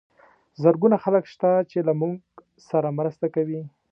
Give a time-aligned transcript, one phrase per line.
[0.63, 2.13] زرګونه خلک شته چې له موږ
[2.69, 3.61] سره مرسته کوي.